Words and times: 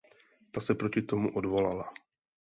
Ta 0.51 0.59
se 0.61 0.75
proti 0.75 1.01
tomu 1.01 1.33
odvolala. 1.33 1.93